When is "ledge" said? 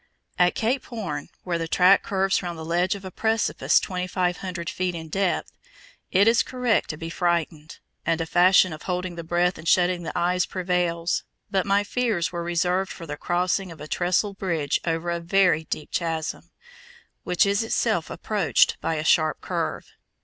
2.65-2.95